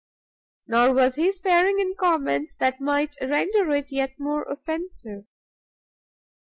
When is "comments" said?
1.93-2.55